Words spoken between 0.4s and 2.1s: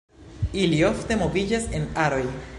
Ili ofte moviĝas en